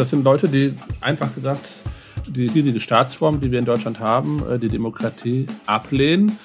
das 0.00 0.10
sind 0.10 0.24
Leute, 0.24 0.48
die 0.48 0.74
einfach 1.00 1.34
gesagt 1.34 1.82
die 2.26 2.46
riesige 2.46 2.80
Staatsform, 2.80 3.40
die 3.40 3.50
wir 3.50 3.58
in 3.58 3.64
Deutschland 3.66 4.00
haben, 4.00 4.42
äh, 4.50 4.58
die 4.58 4.68
Demokratie 4.68 5.46
ablehnen 5.66 6.38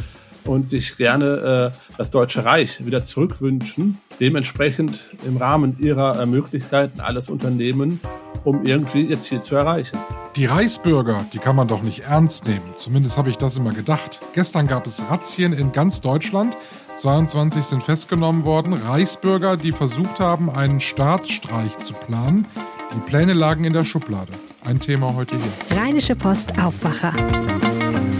und 0.43 0.69
sich 0.69 0.97
gerne 0.97 1.71
äh, 1.73 1.95
das 1.97 2.11
Deutsche 2.11 2.43
Reich 2.43 2.85
wieder 2.85 3.03
zurückwünschen, 3.03 3.97
dementsprechend 4.19 4.99
im 5.25 5.37
Rahmen 5.37 5.77
ihrer 5.79 6.25
Möglichkeiten 6.25 6.99
alles 6.99 7.29
unternehmen, 7.29 8.01
um 8.43 8.65
irgendwie 8.65 9.03
ihr 9.03 9.19
Ziel 9.19 9.41
zu 9.41 9.55
erreichen. 9.55 9.97
Die 10.35 10.45
Reichsbürger, 10.45 11.25
die 11.31 11.39
kann 11.39 11.55
man 11.55 11.69
doch 11.69 11.81
nicht 11.81 12.01
ernst 12.01 12.47
nehmen. 12.47 12.73
Zumindest 12.75 13.17
habe 13.17 13.29
ich 13.29 13.37
das 13.37 13.57
immer 13.57 13.71
gedacht. 13.71 14.19
Gestern 14.33 14.67
gab 14.67 14.85
es 14.85 15.01
Razzien 15.09 15.53
in 15.53 15.71
ganz 15.71 16.01
Deutschland. 16.01 16.57
22 16.97 17.63
sind 17.63 17.83
festgenommen 17.83 18.43
worden. 18.43 18.73
Reichsbürger, 18.73 19.55
die 19.55 19.71
versucht 19.71 20.19
haben, 20.19 20.49
einen 20.49 20.81
Staatsstreich 20.81 21.77
zu 21.79 21.93
planen. 21.93 22.47
Die 22.93 22.99
Pläne 22.99 23.33
lagen 23.33 23.63
in 23.63 23.73
der 23.73 23.83
Schublade. 23.83 24.33
Ein 24.63 24.79
Thema 24.79 25.13
heute 25.15 25.37
hier. 25.37 25.77
Rheinische 25.77 26.15
Post 26.15 26.59
Aufwacher. 26.59 27.13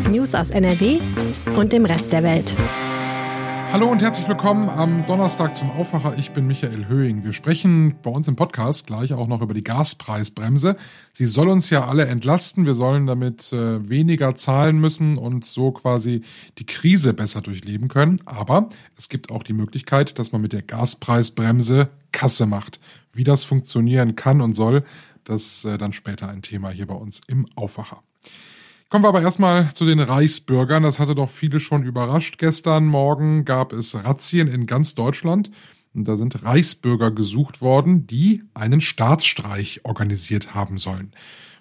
News 0.10 0.36
aus 0.36 0.50
NRW 0.52 1.00
und 1.56 1.72
dem 1.72 1.86
Rest 1.86 2.12
der 2.12 2.24
Welt. 2.24 2.54
Hallo 3.72 3.90
und 3.92 4.02
herzlich 4.02 4.28
willkommen 4.28 4.70
am 4.70 5.06
Donnerstag 5.06 5.56
zum 5.56 5.70
Aufwacher. 5.70 6.18
Ich 6.18 6.32
bin 6.32 6.48
Michael 6.48 6.88
Höhing. 6.88 7.26
Wir 7.26 7.34
sprechen 7.34 7.96
bei 8.02 8.10
uns 8.10 8.28
im 8.28 8.38
Podcast 8.38 8.88
gleich 8.88 9.12
auch 9.14 9.28
noch 9.28 9.42
über 9.42 9.54
die 9.54 9.64
Gaspreisbremse. 9.64 10.78
Sie 11.12 11.26
soll 11.26 11.50
uns 11.50 11.70
ja 11.70 11.86
alle 11.86 12.06
entlasten. 12.06 12.66
Wir 12.66 12.74
sollen 12.74 13.06
damit 13.06 13.52
äh, 13.52 13.90
weniger 13.90 14.36
zahlen 14.36 14.80
müssen 14.80 15.18
und 15.18 15.44
so 15.46 15.72
quasi 15.72 16.22
die 16.58 16.66
Krise 16.66 17.14
besser 17.14 17.42
durchleben 17.42 17.90
können. 17.90 18.22
Aber 18.26 18.70
es 18.98 19.10
gibt 19.10 19.30
auch 19.30 19.44
die 19.44 19.54
Möglichkeit, 19.54 20.20
dass 20.20 20.32
man 20.32 20.42
mit 20.42 20.54
der 20.54 20.62
Gaspreisbremse 20.62 21.90
Kasse 22.16 22.46
macht. 22.46 22.80
Wie 23.14 23.24
das 23.24 23.44
funktionieren 23.44 24.16
kann 24.16 24.42
und 24.42 24.56
soll, 24.56 24.84
das 25.26 25.66
äh, 25.66 25.78
dann 25.78 25.94
später 25.94 26.30
ein 26.30 26.42
Thema 26.42 26.70
hier 26.70 26.88
bei 26.88 26.96
uns 26.96 27.22
im 27.28 27.46
Aufwacher. 27.56 28.02
Kommen 28.90 29.04
wir 29.04 29.10
aber 29.10 29.22
erstmal 29.22 29.74
zu 29.74 29.86
den 29.86 30.00
Reichsbürgern. 30.00 30.84
Das 30.84 31.00
hatte 31.00 31.16
doch 31.16 31.30
viele 31.30 31.60
schon 31.60 31.84
überrascht. 31.84 32.38
Gestern 32.38 32.86
Morgen 32.86 33.44
gab 33.44 33.74
es 33.74 33.96
Razzien 33.96 34.48
in 34.48 34.66
ganz 34.66 34.96
Deutschland. 34.96 35.52
Und 35.94 36.08
da 36.08 36.18
sind 36.18 36.44
Reichsbürger 36.44 37.12
gesucht 37.12 37.62
worden, 37.62 38.08
die 38.08 38.44
einen 38.54 38.82
Staatsstreich 38.82 39.82
organisiert 39.84 40.54
haben 40.54 40.78
sollen. 40.78 41.12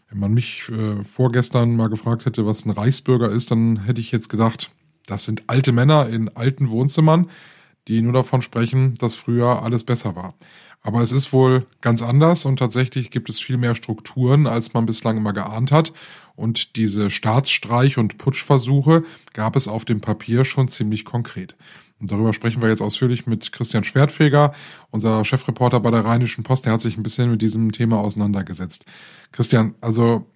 Wenn 0.09 0.19
man 0.19 0.35
mich 0.35 0.69
äh, 0.69 1.03
vorgestern 1.03 1.77
mal 1.77 1.89
gefragt 1.89 2.27
hätte, 2.27 2.47
was 2.47 2.65
ein 2.65 2.71
Reichsbürger 2.71 3.31
ist, 3.31 3.51
dann 3.51 3.85
hätte 3.85 4.01
ich 4.01 4.13
jetzt 4.13 4.29
gedacht, 4.29 4.71
das 5.07 5.25
sind 5.25 5.45
alte 5.47 5.73
Männer 5.73 6.09
in 6.09 6.29
alten 6.37 6.71
Wohnzimmern, 6.71 7.31
die 7.89 8.03
nur 8.03 8.13
davon 8.13 8.43
sprechen, 8.43 8.95
dass 8.97 9.17
früher 9.17 9.63
alles 9.63 9.85
besser 9.85 10.17
war. 10.17 10.35
Aber 10.83 11.01
es 11.01 11.13
ist 11.13 11.33
wohl 11.33 11.67
ganz 11.81 12.03
anders 12.03 12.45
und 12.45 12.59
tatsächlich 12.59 13.11
gibt 13.11 13.31
es 13.31 13.41
viel 13.41 13.57
mehr 13.57 13.75
Strukturen, 13.75 14.47
als 14.47 14.75
man 14.75 14.85
bislang 14.85 15.17
immer 15.17 15.33
geahnt 15.33 15.73
hat. 15.73 15.93
Und 16.37 16.77
diese 16.77 17.11
Staatsstreich- 17.11 17.97
und 17.97 18.19
Putschversuche 18.19 19.05
gab 19.33 19.57
es 19.57 19.67
auf 19.67 19.87
dem 19.87 20.01
Papier 20.01 20.45
schon 20.45 20.69
ziemlich 20.69 21.05
konkret. 21.05 21.57
Und 22.01 22.11
darüber 22.11 22.35
sprechen 22.35 22.61
wir 22.61 22.69
jetzt 22.69 22.83
ausführlich 22.83 23.27
mit 23.27 23.51
Christian 23.53 23.85
Schwertfeger, 23.85 24.53
unser 24.91 25.25
Chefreporter 25.25 25.81
bei 25.81 25.91
der 25.91 26.05
Rheinischen 26.05 26.45
Post. 26.45 26.67
Der 26.67 26.75
hat 26.75 26.83
sich 26.83 26.99
ein 26.99 27.03
bisschen 27.03 27.31
mit 27.31 27.41
diesem 27.41 27.73
Thema 27.73 27.99
auseinandergesetzt. 27.99 28.85
Christian, 29.33 29.75
also 29.81 30.27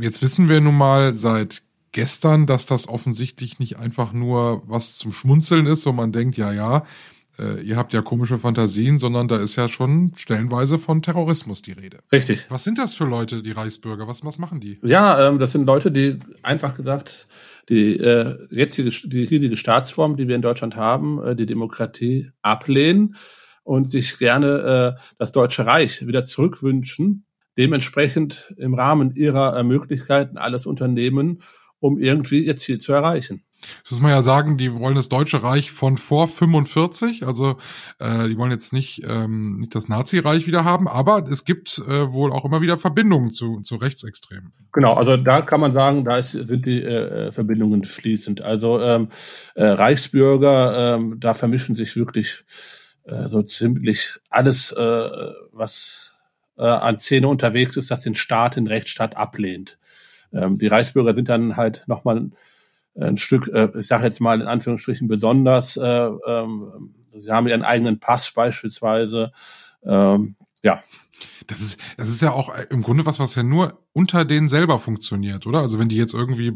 jetzt 0.00 0.22
wissen 0.22 0.48
wir 0.48 0.60
nun 0.60 0.76
mal 0.76 1.14
seit 1.14 1.62
gestern, 1.94 2.46
dass 2.46 2.66
das 2.66 2.88
offensichtlich 2.88 3.58
nicht 3.58 3.78
einfach 3.78 4.12
nur 4.12 4.62
was 4.66 4.98
zum 4.98 5.12
Schmunzeln 5.12 5.64
ist, 5.64 5.86
wo 5.86 5.92
man 5.92 6.12
denkt, 6.12 6.36
ja, 6.36 6.52
ja, 6.52 6.84
äh, 7.38 7.62
ihr 7.62 7.76
habt 7.76 7.92
ja 7.92 8.02
komische 8.02 8.38
Fantasien, 8.38 8.98
sondern 8.98 9.28
da 9.28 9.36
ist 9.36 9.56
ja 9.56 9.68
schon 9.68 10.12
stellenweise 10.16 10.78
von 10.78 11.02
Terrorismus 11.02 11.62
die 11.62 11.72
Rede. 11.72 12.00
Richtig. 12.12 12.46
Was 12.50 12.64
sind 12.64 12.78
das 12.78 12.94
für 12.94 13.04
Leute, 13.04 13.42
die 13.42 13.52
Reichsbürger? 13.52 14.06
Was, 14.06 14.24
was 14.24 14.38
machen 14.38 14.60
die? 14.60 14.78
Ja, 14.82 15.28
ähm, 15.28 15.38
das 15.38 15.52
sind 15.52 15.64
Leute, 15.66 15.90
die 15.90 16.18
einfach 16.42 16.76
gesagt 16.76 17.26
die 17.68 17.96
äh, 17.96 18.36
jetzige, 18.50 18.90
die 18.90 19.24
riesige 19.24 19.56
Staatsform, 19.56 20.16
die 20.16 20.28
wir 20.28 20.36
in 20.36 20.42
Deutschland 20.42 20.76
haben, 20.76 21.22
äh, 21.24 21.34
die 21.34 21.46
Demokratie 21.46 22.30
ablehnen 22.42 23.16
und 23.62 23.90
sich 23.90 24.18
gerne 24.18 24.96
äh, 24.96 25.00
das 25.18 25.32
Deutsche 25.32 25.64
Reich 25.64 26.06
wieder 26.06 26.24
zurückwünschen, 26.24 27.24
dementsprechend 27.56 28.52
im 28.58 28.74
Rahmen 28.74 29.14
ihrer 29.14 29.62
Möglichkeiten 29.62 30.36
alles 30.36 30.66
unternehmen, 30.66 31.38
um 31.84 31.98
irgendwie 31.98 32.40
ihr 32.40 32.56
Ziel 32.56 32.78
zu 32.78 32.94
erreichen. 32.94 33.42
Das 33.82 33.92
muss 33.92 34.00
man 34.00 34.10
ja 34.10 34.22
sagen, 34.22 34.56
die 34.56 34.72
wollen 34.72 34.94
das 34.94 35.10
Deutsche 35.10 35.42
Reich 35.42 35.70
von 35.70 35.98
vor 35.98 36.28
45, 36.28 37.26
also 37.26 37.56
äh, 37.98 38.28
die 38.28 38.38
wollen 38.38 38.50
jetzt 38.50 38.72
nicht, 38.72 39.02
ähm, 39.06 39.60
nicht 39.60 39.74
das 39.74 39.88
Nazireich 39.88 40.46
wieder 40.46 40.64
haben, 40.64 40.88
aber 40.88 41.26
es 41.30 41.44
gibt 41.44 41.82
äh, 41.86 42.10
wohl 42.10 42.32
auch 42.32 42.46
immer 42.46 42.62
wieder 42.62 42.78
Verbindungen 42.78 43.32
zu, 43.32 43.60
zu 43.60 43.76
Rechtsextremen. 43.76 44.52
Genau, 44.72 44.94
also 44.94 45.18
da 45.18 45.42
kann 45.42 45.60
man 45.60 45.72
sagen, 45.72 46.06
da 46.06 46.16
ist, 46.16 46.32
sind 46.32 46.64
die 46.64 46.82
äh, 46.82 47.30
Verbindungen 47.32 47.84
fließend. 47.84 48.40
Also 48.40 48.80
ähm, 48.80 49.08
äh, 49.54 49.64
Reichsbürger, 49.64 50.96
ähm, 50.96 51.20
da 51.20 51.34
vermischen 51.34 51.74
sich 51.74 51.96
wirklich 51.96 52.44
äh, 53.04 53.28
so 53.28 53.42
ziemlich 53.42 54.18
alles, 54.30 54.72
äh, 54.72 55.08
was 55.52 56.14
äh, 56.56 56.62
an 56.62 56.98
Szene 56.98 57.28
unterwegs 57.28 57.76
ist, 57.76 57.90
das 57.90 58.02
den 58.02 58.14
Staat, 58.14 58.56
den 58.56 58.66
Rechtsstaat 58.66 59.16
ablehnt. 59.16 59.78
Ähm, 60.34 60.58
die 60.58 60.66
Reichsbürger 60.66 61.14
sind 61.14 61.28
dann 61.28 61.56
halt 61.56 61.84
nochmal 61.86 62.30
ein 62.96 63.16
Stück, 63.16 63.48
äh, 63.48 63.70
ich 63.78 63.86
sage 63.86 64.04
jetzt 64.04 64.20
mal 64.20 64.40
in 64.40 64.46
Anführungsstrichen 64.46 65.08
besonders. 65.08 65.76
Äh, 65.76 66.10
ähm, 66.26 66.94
sie 67.16 67.30
haben 67.30 67.48
ihren 67.48 67.62
eigenen 67.62 67.98
Pass 67.98 68.30
beispielsweise. 68.32 69.32
Ähm, 69.84 70.36
ja. 70.62 70.82
Das 71.46 71.60
ist, 71.60 71.78
das 71.96 72.08
ist 72.08 72.22
ja 72.22 72.32
auch 72.32 72.52
im 72.70 72.82
Grunde 72.82 73.06
was, 73.06 73.20
was 73.20 73.34
ja 73.34 73.42
nur 73.42 73.78
unter 73.92 74.24
denen 74.24 74.48
selber 74.48 74.78
funktioniert, 74.78 75.46
oder? 75.46 75.60
Also 75.60 75.78
wenn 75.78 75.88
die 75.88 75.96
jetzt 75.96 76.14
irgendwie, 76.14 76.52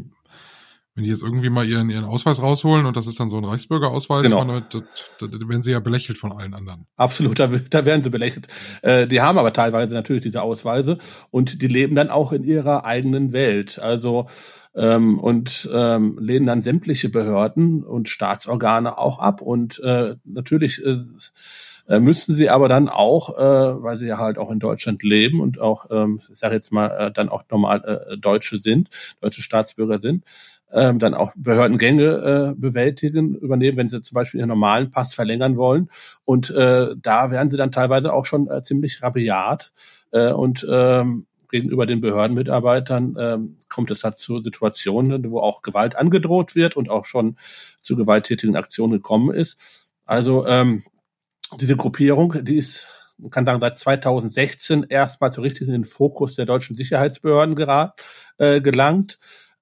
wenn 0.99 1.05
die 1.05 1.09
jetzt 1.11 1.23
irgendwie 1.23 1.49
mal 1.49 1.65
ihren, 1.65 1.89
ihren 1.89 2.03
Ausweis 2.03 2.41
rausholen 2.41 2.85
und 2.85 2.97
das 2.97 3.07
ist 3.07 3.21
dann 3.21 3.29
so 3.29 3.37
ein 3.37 3.45
Reichsbürgerausweis, 3.45 4.23
genau. 4.23 4.43
da, 4.43 4.61
da, 4.69 5.27
da 5.27 5.47
werden 5.47 5.61
sie 5.61 5.71
ja 5.71 5.79
belächelt 5.79 6.17
von 6.17 6.33
allen 6.33 6.53
anderen. 6.53 6.87
Absolut, 6.97 7.39
da, 7.39 7.47
da 7.47 7.85
werden 7.85 8.03
sie 8.03 8.09
belächelt. 8.09 8.47
Äh, 8.81 9.07
die 9.07 9.21
haben 9.21 9.37
aber 9.37 9.53
teilweise 9.53 9.95
natürlich 9.95 10.23
diese 10.23 10.41
Ausweise 10.41 10.97
und 11.31 11.61
die 11.61 11.67
leben 11.67 11.95
dann 11.95 12.09
auch 12.09 12.33
in 12.33 12.43
ihrer 12.43 12.83
eigenen 12.83 13.31
Welt. 13.31 13.79
Also 13.79 14.27
ähm, 14.75 15.19
und 15.19 15.69
ähm, 15.73 16.17
lehnen 16.19 16.45
dann 16.45 16.61
sämtliche 16.61 17.07
Behörden 17.07 17.85
und 17.85 18.09
Staatsorgane 18.09 18.97
auch 18.97 19.19
ab. 19.19 19.41
Und 19.41 19.79
äh, 19.79 20.17
natürlich 20.25 20.85
äh, 20.85 20.97
äh, 21.89 21.99
müssten 21.99 22.35
sie 22.35 22.49
aber 22.49 22.69
dann 22.69 22.87
auch, 22.87 23.37
äh, 23.37 23.83
weil 23.83 23.97
sie 23.97 24.05
ja 24.05 24.19
halt 24.19 24.37
auch 24.37 24.51
in 24.51 24.59
Deutschland 24.59 25.01
leben 25.01 25.41
und 25.41 25.59
auch, 25.59 25.87
ähm, 25.89 26.21
ich 26.31 26.37
sage 26.37 26.53
jetzt 26.53 26.71
mal, 26.71 26.87
äh, 26.87 27.11
dann 27.11 27.29
auch 27.29 27.43
normal 27.49 27.83
äh, 27.83 28.17
Deutsche 28.17 28.59
sind, 28.59 28.89
deutsche 29.21 29.41
Staatsbürger 29.41 29.99
sind, 29.99 30.23
ähm, 30.71 30.99
dann 30.99 31.13
auch 31.13 31.33
Behördengänge 31.35 32.53
äh, 32.53 32.53
bewältigen, 32.55 33.35
übernehmen, 33.35 33.77
wenn 33.77 33.89
sie 33.89 34.01
zum 34.01 34.15
Beispiel 34.15 34.39
ihren 34.39 34.49
normalen 34.49 34.91
Pass 34.91 35.13
verlängern 35.13 35.57
wollen. 35.57 35.89
Und 36.25 36.49
äh, 36.51 36.95
da 37.01 37.31
werden 37.31 37.49
sie 37.49 37.57
dann 37.57 37.71
teilweise 37.71 38.13
auch 38.13 38.25
schon 38.25 38.49
äh, 38.49 38.61
ziemlich 38.63 39.01
rabiat 39.01 39.71
äh, 40.11 40.31
und 40.31 40.65
ähm, 40.69 41.25
gegenüber 41.49 41.85
den 41.85 42.01
Behördenmitarbeitern 42.01 43.15
ähm, 43.19 43.57
kommt 43.69 43.91
es 43.91 44.03
halt 44.03 44.19
zu 44.19 44.39
Situationen, 44.39 45.31
wo 45.31 45.39
auch 45.39 45.61
Gewalt 45.61 45.95
angedroht 45.95 46.55
wird 46.55 46.77
und 46.77 46.89
auch 46.89 47.05
schon 47.05 47.37
zu 47.79 47.95
gewalttätigen 47.95 48.55
Aktionen 48.55 48.93
gekommen 48.93 49.33
ist. 49.33 49.91
Also 50.05 50.45
ähm, 50.47 50.83
diese 51.59 51.75
Gruppierung, 51.75 52.43
die 52.43 52.57
ist, 52.57 52.87
man 53.17 53.31
kann 53.31 53.45
sagen, 53.45 53.61
seit 53.61 53.77
2016 53.77 54.85
erstmal 54.89 55.31
so 55.31 55.41
richtig 55.41 55.67
in 55.67 55.73
den 55.73 55.83
Fokus 55.83 56.35
der 56.35 56.45
deutschen 56.45 56.75
Sicherheitsbehörden 56.75 57.55
gerat, 57.55 57.99
äh, 58.37 58.61
gelangt. 58.61 59.17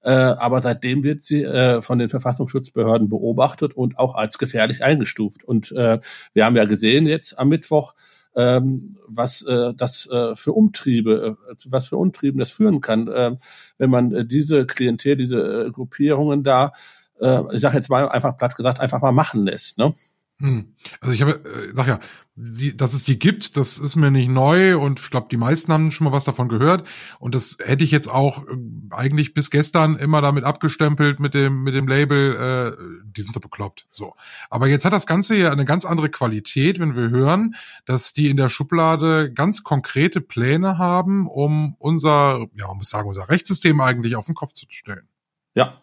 Äh, 0.07 0.37
aber 0.39 0.61
seitdem 0.61 1.03
wird 1.03 1.21
sie 1.21 1.43
äh, 1.43 1.81
von 1.81 1.99
den 1.99 2.07
Verfassungsschutzbehörden 2.07 3.09
beobachtet 3.09 3.73
und 3.75 3.99
auch 3.99 4.15
als 4.15 4.37
gefährlich 4.37 4.81
eingestuft. 4.81 5.43
Und 5.43 5.73
äh, 5.73 5.99
wir 6.33 6.45
haben 6.45 6.55
ja 6.55 6.63
gesehen 6.63 7.07
jetzt 7.07 7.37
am 7.37 7.49
Mittwoch, 7.49 7.93
ähm, 8.33 8.95
was 9.05 9.41
äh, 9.41 9.73
das 9.75 10.09
äh, 10.09 10.33
für 10.33 10.53
Umtriebe, 10.53 11.35
äh, 11.49 11.55
was 11.65 11.89
für 11.89 11.97
Umtrieben 11.97 12.39
das 12.39 12.53
führen 12.53 12.79
kann, 12.79 13.09
äh, 13.09 13.35
wenn 13.79 13.89
man 13.89 14.13
äh, 14.13 14.25
diese 14.25 14.65
Klientel, 14.65 15.17
diese 15.17 15.65
äh, 15.65 15.71
Gruppierungen 15.71 16.45
da, 16.45 16.71
äh, 17.19 17.41
ich 17.51 17.59
sage 17.59 17.75
jetzt 17.75 17.89
mal 17.89 18.07
einfach 18.07 18.37
platt 18.37 18.55
gesagt, 18.55 18.79
einfach 18.79 19.01
mal 19.01 19.11
machen 19.11 19.43
lässt. 19.43 19.77
Ne? 19.77 19.93
Hm. 20.39 20.75
Also 21.01 21.13
ich 21.13 21.21
habe, 21.23 21.31
äh, 21.31 21.73
sag 21.73 21.87
ja, 21.87 21.99
die, 22.35 22.77
dass 22.77 22.93
es 22.93 23.03
die 23.03 23.17
gibt, 23.17 23.57
das 23.57 23.79
ist 23.79 23.95
mir 23.95 24.11
nicht 24.11 24.29
neu 24.29 24.77
und 24.77 24.99
ich 24.99 25.09
glaube, 25.09 25.29
die 25.31 25.37
meisten 25.37 25.73
haben 25.73 25.91
schon 25.91 26.05
mal 26.05 26.11
was 26.11 26.25
davon 26.25 26.47
gehört. 26.47 26.87
Und 27.17 27.33
das 27.33 27.57
hätte 27.63 27.83
ich 27.83 27.89
jetzt 27.89 28.07
auch 28.07 28.43
äh, 28.43 28.55
eigentlich 28.91 29.33
bis 29.33 29.49
gestern 29.49 29.95
immer 29.95 30.21
damit 30.21 30.43
abgestempelt 30.43 31.19
mit 31.19 31.33
dem 31.33 31.63
mit 31.63 31.73
dem 31.73 31.87
Label, 31.87 32.35
äh, 32.35 33.03
die 33.03 33.23
sind 33.23 33.35
doch 33.35 33.41
bekloppt. 33.41 33.87
So. 33.89 34.13
Aber 34.51 34.67
jetzt 34.67 34.85
hat 34.85 34.93
das 34.93 35.07
Ganze 35.07 35.35
ja 35.35 35.51
eine 35.51 35.65
ganz 35.65 35.85
andere 35.85 36.09
Qualität, 36.09 36.79
wenn 36.79 36.95
wir 36.95 37.09
hören, 37.09 37.55
dass 37.85 38.13
die 38.13 38.29
in 38.29 38.37
der 38.37 38.49
Schublade 38.49 39.33
ganz 39.33 39.63
konkrete 39.63 40.21
Pläne 40.21 40.77
haben, 40.77 41.27
um 41.27 41.75
unser, 41.79 42.45
ja, 42.53 42.67
man 42.67 42.77
muss 42.77 42.89
sagen, 42.89 43.07
unser 43.07 43.29
Rechtssystem 43.29 43.81
eigentlich 43.81 44.15
auf 44.15 44.27
den 44.27 44.35
Kopf 44.35 44.53
zu 44.53 44.67
stellen. 44.69 45.07
Ja. 45.55 45.79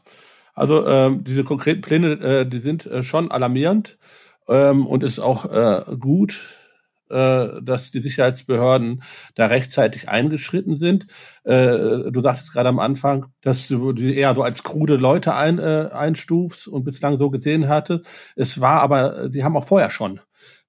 Also 0.55 0.87
ähm, 0.87 1.25
diese 1.25 1.43
konkreten 1.43 1.81
Pläne, 1.81 2.13
äh, 2.21 2.49
die 2.49 2.59
sind 2.59 2.87
äh, 2.87 3.03
schon 3.03 3.33
alarmierend 3.33 3.99
ähm, 4.49 4.87
und 4.87 5.03
ist 5.03 5.19
auch 5.19 5.45
äh, 5.47 5.97
gut, 5.97 6.41
äh, 7.11 7.63
dass 7.63 7.91
die 7.91 8.01
Sicherheitsbehörden 8.01 9.03
da 9.35 9.47
rechtzeitig 9.47 10.09
eingeschritten 10.09 10.77
sind. 10.77 11.07
Äh, 11.45 12.11
du 12.11 12.21
sagtest 12.21 12.53
gerade 12.53 12.71
am 12.71 12.79
Anfang, 12.79 13.27
dass 13.43 13.69
du 13.69 13.93
die 13.93 14.17
eher 14.17 14.35
so 14.35 14.43
als 14.43 14.63
krude 14.63 14.97
Leute 14.97 15.35
ein, 15.35 15.59
äh, 15.59 15.91
einstufst 15.93 16.67
und 16.67 16.85
bislang 16.85 17.19
so 17.19 17.31
gesehen 17.31 17.69
hatte. 17.69 18.01
Es 18.37 18.61
war 18.61 18.81
aber, 18.81 19.31
sie 19.31 19.45
haben 19.45 19.57
auch 19.57 19.67
vorher 19.67 19.91
schon 19.91 20.21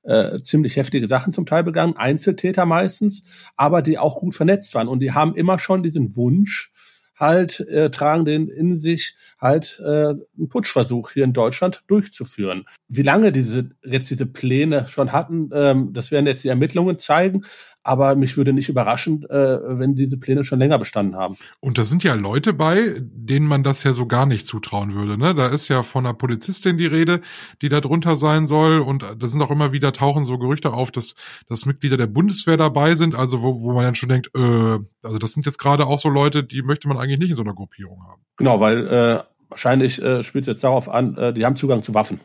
äh, 0.03 0.41
ziemlich 0.41 0.75
heftige 0.75 1.07
Sachen 1.07 1.33
zum 1.33 1.45
Teil 1.45 1.63
begangen, 1.63 1.97
Einzeltäter 1.97 2.65
meistens, 2.65 3.23
aber 3.55 3.81
die 3.81 3.97
auch 3.97 4.17
gut 4.17 4.35
vernetzt 4.35 4.75
waren 4.75 4.87
und 4.87 4.99
die 4.99 5.13
haben 5.13 5.35
immer 5.35 5.57
schon 5.57 5.83
diesen 5.83 6.15
Wunsch, 6.15 6.71
halt 7.17 7.59
äh, 7.61 7.89
tragen 7.89 8.25
den 8.25 8.47
in 8.47 8.75
sich, 8.75 9.15
halt 9.39 9.81
äh, 9.83 10.09
einen 10.09 10.49
Putschversuch 10.49 11.11
hier 11.11 11.23
in 11.23 11.33
Deutschland 11.33 11.83
durchzuführen. 11.87 12.65
Wie 12.87 13.03
lange 13.03 13.31
diese 13.31 13.69
jetzt 13.83 14.09
diese 14.09 14.25
Pläne 14.25 14.87
schon 14.87 15.11
hatten, 15.11 15.49
ähm, 15.53 15.93
das 15.93 16.11
werden 16.11 16.25
jetzt 16.25 16.43
die 16.43 16.49
Ermittlungen 16.49 16.97
zeigen. 16.97 17.43
Aber 17.87 18.15
mich 18.15 18.35
würde 18.35 18.51
nicht 18.51 18.67
überraschen, 18.67 19.29
äh, 19.29 19.59
wenn 19.79 19.93
diese 19.93 20.17
Pläne 20.17 20.43
schon 20.43 20.57
länger 20.57 20.79
bestanden 20.79 21.15
haben. 21.15 21.37
Und 21.59 21.77
da 21.77 21.85
sind 21.85 22.03
ja 22.03 22.15
Leute 22.15 22.51
bei, 22.51 22.95
denen 22.99 23.45
man 23.45 23.63
das 23.63 23.83
ja 23.83 23.93
so 23.93 24.07
gar 24.07 24.25
nicht 24.25 24.47
zutrauen 24.47 24.95
würde. 24.95 25.19
Ne? 25.19 25.35
Da 25.35 25.49
ist 25.49 25.67
ja 25.67 25.83
von 25.83 26.03
einer 26.03 26.15
Polizistin 26.15 26.79
die 26.79 26.87
Rede, 26.87 27.21
die 27.61 27.69
da 27.69 27.81
drunter 27.81 28.15
sein 28.15 28.47
soll. 28.47 28.79
Und 28.79 29.03
da 29.03 29.27
sind 29.27 29.39
auch 29.43 29.51
immer 29.51 29.71
wieder 29.71 29.93
tauchen 29.93 30.25
so 30.25 30.39
Gerüchte 30.39 30.73
auf, 30.73 30.89
dass, 30.89 31.13
dass 31.47 31.67
Mitglieder 31.67 31.95
der 31.95 32.07
Bundeswehr 32.07 32.57
dabei 32.57 32.95
sind. 32.95 33.13
Also 33.13 33.43
wo, 33.43 33.61
wo 33.61 33.73
man 33.73 33.83
dann 33.83 33.95
schon 33.95 34.09
denkt, 34.09 34.31
äh, 34.35 34.79
also 35.05 35.17
das 35.17 35.33
sind 35.33 35.45
jetzt 35.45 35.57
gerade 35.57 35.85
auch 35.85 35.99
so 35.99 36.09
Leute, 36.09 36.43
die 36.43 36.61
möchte 36.61 36.87
man 36.87 36.97
eigentlich 36.97 37.19
nicht 37.19 37.29
in 37.29 37.35
so 37.35 37.43
einer 37.43 37.53
Gruppierung 37.53 38.03
haben. 38.03 38.21
Genau, 38.37 38.59
weil 38.59 38.87
äh, 38.87 39.19
wahrscheinlich 39.49 40.01
äh, 40.01 40.23
spielt 40.23 40.43
es 40.43 40.47
jetzt 40.47 40.63
darauf 40.63 40.89
an, 40.89 41.15
äh, 41.17 41.33
die 41.33 41.45
haben 41.45 41.55
Zugang 41.55 41.81
zu 41.81 41.93
Waffen. 41.93 42.19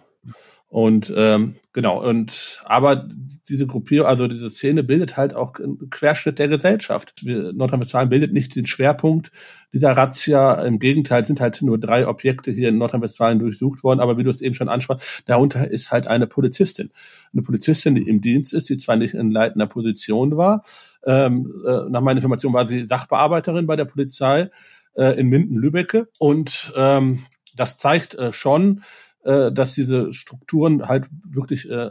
Und 0.70 1.12
ähm, 1.17 1.56
genau, 1.72 2.00
und 2.00 2.62
aber 2.64 3.08
diese 3.49 3.67
Gruppierung, 3.67 4.06
also 4.06 4.28
diese 4.28 4.50
Szene 4.50 4.84
bildet 4.84 5.17
halt 5.17 5.34
auch 5.34 5.55
einen 5.56 5.90
Querschnitt 5.90 6.38
der 6.38 6.46
Gesellschaft. 6.46 7.25
Nordrhein-Westfalen 7.25 8.08
bildet 8.08 8.32
nicht 8.32 8.55
den 8.55 8.67
Schwerpunkt 8.67 9.32
dieser 9.72 9.90
Razzia. 9.96 10.62
Im 10.64 10.78
Gegenteil 10.78 11.25
sind 11.25 11.40
halt 11.40 11.61
nur 11.61 11.76
drei 11.76 12.06
Objekte 12.06 12.52
hier 12.52 12.69
in 12.69 12.78
Nordrhein-Westfalen 12.78 13.40
durchsucht 13.40 13.82
worden, 13.82 13.99
aber 13.99 14.17
wie 14.17 14.22
du 14.22 14.31
es 14.31 14.40
eben 14.40 14.55
schon 14.55 14.69
ansprachst, 14.69 15.25
darunter 15.26 15.69
ist 15.69 15.90
halt 15.90 16.06
eine 16.06 16.28
Polizistin. 16.28 16.90
Eine 17.32 17.43
Polizistin, 17.43 17.96
die 17.96 18.08
im 18.08 18.20
Dienst 18.20 18.55
ist, 18.55 18.69
die 18.69 18.76
zwar 18.76 18.94
nicht 18.94 19.14
in 19.14 19.32
leitender 19.32 19.66
Position 19.66 20.37
war. 20.37 20.62
Ähm, 21.05 21.52
äh, 21.66 21.90
nach 21.90 22.00
meiner 22.00 22.19
Information 22.19 22.52
war 22.52 22.69
sie 22.69 22.87
Sachbearbeiterin 22.87 23.66
bei 23.66 23.75
der 23.75 23.87
Polizei 23.87 24.50
äh, 24.94 25.19
in 25.19 25.26
Minden-Lübbecke. 25.26 26.06
Und 26.20 26.73
ähm, 26.76 27.25
das 27.56 27.76
zeigt 27.76 28.14
äh, 28.14 28.32
schon, 28.32 28.82
äh, 29.25 29.52
dass 29.52 29.75
diese 29.75 30.12
Strukturen 30.12 30.88
halt 30.88 31.08
wirklich 31.28 31.69
äh, 31.70 31.90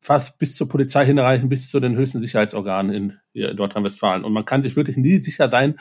fast 0.00 0.38
bis 0.38 0.56
zur 0.56 0.68
Polizei 0.68 1.04
hinreichen, 1.04 1.48
bis 1.48 1.70
zu 1.70 1.78
den 1.78 1.96
höchsten 1.96 2.20
Sicherheitsorganen 2.20 2.92
in, 2.92 3.18
in 3.34 3.56
Nordrhein-Westfalen. 3.56 4.24
Und 4.24 4.32
man 4.32 4.44
kann 4.44 4.62
sich 4.62 4.76
wirklich 4.76 4.96
nie 4.96 5.18
sicher 5.18 5.48
sein 5.48 5.76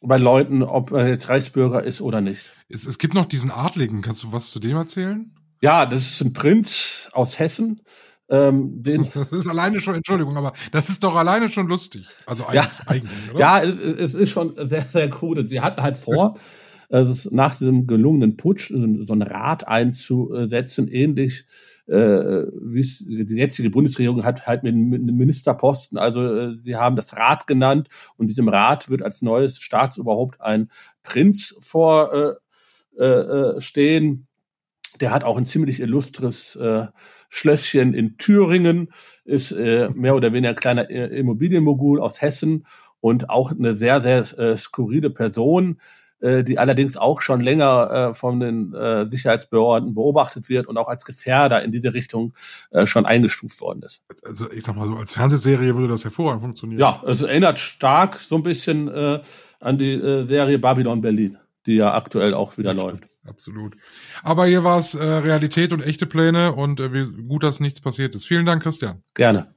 bei 0.00 0.18
Leuten, 0.18 0.62
ob 0.62 0.92
er 0.92 1.08
jetzt 1.08 1.28
Reichsbürger 1.28 1.82
ist 1.82 2.00
oder 2.00 2.20
nicht. 2.20 2.52
Es, 2.68 2.86
es 2.86 2.98
gibt 2.98 3.14
noch 3.14 3.26
diesen 3.26 3.50
Adligen. 3.50 4.02
Kannst 4.02 4.22
du 4.22 4.32
was 4.32 4.50
zu 4.50 4.60
dem 4.60 4.76
erzählen? 4.76 5.34
Ja, 5.60 5.86
das 5.86 6.10
ist 6.10 6.20
ein 6.20 6.32
Prinz 6.32 7.08
aus 7.12 7.38
Hessen. 7.38 7.80
Ähm, 8.28 8.82
den 8.82 9.10
das 9.14 9.32
ist 9.32 9.46
alleine 9.46 9.80
schon, 9.80 9.94
Entschuldigung, 9.94 10.36
aber 10.36 10.54
das 10.72 10.88
ist 10.88 11.04
doch 11.04 11.14
alleine 11.14 11.48
schon 11.48 11.68
lustig. 11.68 12.06
Also 12.26 12.44
ja, 12.52 12.70
eigentlich, 12.86 13.30
oder? 13.30 13.40
Ja, 13.40 13.62
es, 13.62 13.80
es 13.80 14.14
ist 14.14 14.30
schon 14.30 14.54
sehr, 14.68 14.86
sehr 14.90 15.10
krude. 15.10 15.46
Sie 15.46 15.60
hatten 15.60 15.82
halt 15.82 15.98
vor, 15.98 16.38
also 16.94 17.30
nach 17.32 17.56
diesem 17.56 17.86
gelungenen 17.86 18.36
Putsch 18.36 18.68
so 18.68 19.12
ein 19.14 19.22
Rat 19.22 19.66
einzusetzen, 19.66 20.88
ähnlich 20.88 21.44
äh, 21.86 21.94
wie 21.94 22.82
die 23.26 23.34
jetzige 23.34 23.70
Bundesregierung 23.70 24.24
hat 24.24 24.46
halt 24.46 24.62
mit, 24.62 24.74
einem 24.74 25.16
Ministerposten. 25.16 25.98
Also 25.98 26.24
äh, 26.24 26.56
sie 26.62 26.76
haben 26.76 26.96
das 26.96 27.16
Rat 27.16 27.46
genannt 27.46 27.88
und 28.16 28.28
diesem 28.28 28.48
Rat 28.48 28.88
wird 28.88 29.02
als 29.02 29.22
neues 29.22 29.58
Staatsoberhaupt 29.58 30.40
ein 30.40 30.68
Prinz 31.02 31.56
vorstehen. 31.60 32.36
Äh, 32.36 32.40
äh, 32.96 33.60
stehen. 33.60 34.28
Der 35.00 35.10
hat 35.10 35.24
auch 35.24 35.36
ein 35.36 35.46
ziemlich 35.46 35.80
illustres 35.80 36.54
äh, 36.54 36.86
Schlösschen 37.28 37.92
in 37.92 38.16
Thüringen, 38.18 38.92
ist 39.24 39.50
äh, 39.50 39.90
mehr 39.90 40.14
oder 40.14 40.32
weniger 40.32 40.50
ein 40.50 40.54
kleiner 40.54 40.88
äh, 40.88 41.06
Immobilienmogul 41.18 42.00
aus 42.00 42.22
Hessen 42.22 42.64
und 43.00 43.30
auch 43.30 43.50
eine 43.50 43.72
sehr, 43.72 44.00
sehr 44.00 44.20
äh, 44.38 44.56
skurrile 44.56 45.10
Person, 45.10 45.78
äh, 45.78 46.03
die 46.24 46.58
allerdings 46.58 46.96
auch 46.96 47.20
schon 47.20 47.40
länger 47.40 47.90
äh, 47.90 48.14
von 48.14 48.40
den 48.40 48.72
äh, 48.72 49.06
Sicherheitsbehörden 49.08 49.94
beobachtet 49.94 50.48
wird 50.48 50.66
und 50.66 50.78
auch 50.78 50.88
als 50.88 51.04
Gefährder 51.04 51.62
in 51.62 51.72
diese 51.72 51.94
Richtung 51.94 52.32
äh, 52.70 52.86
schon 52.86 53.06
eingestuft 53.06 53.60
worden 53.60 53.82
ist. 53.82 54.02
Also 54.24 54.50
ich 54.50 54.64
sag 54.64 54.76
mal 54.76 54.86
so, 54.86 54.94
als 54.94 55.12
Fernsehserie 55.12 55.74
würde 55.74 55.88
das 55.88 56.04
hervorragend 56.04 56.42
funktionieren. 56.42 56.80
Ja, 56.80 57.02
es 57.06 57.22
erinnert 57.22 57.58
stark 57.58 58.16
so 58.16 58.36
ein 58.36 58.42
bisschen 58.42 58.88
äh, 58.88 59.20
an 59.60 59.78
die 59.78 59.92
äh, 59.92 60.24
Serie 60.24 60.58
Babylon 60.58 61.00
Berlin, 61.00 61.38
die 61.66 61.76
ja 61.76 61.94
aktuell 61.94 62.34
auch 62.34 62.56
wieder 62.58 62.74
ja, 62.74 62.82
läuft. 62.82 63.04
Absolut. 63.26 63.76
Aber 64.22 64.46
hier 64.46 64.64
war 64.64 64.78
es 64.78 64.94
äh, 64.94 65.02
Realität 65.02 65.72
und 65.72 65.82
echte 65.82 66.06
Pläne 66.06 66.52
und 66.52 66.80
äh, 66.80 66.92
wie 66.92 67.22
gut, 67.22 67.42
dass 67.42 67.60
nichts 67.60 67.80
passiert 67.80 68.14
ist. 68.14 68.26
Vielen 68.26 68.46
Dank, 68.46 68.62
Christian. 68.62 69.02
Gerne. 69.14 69.54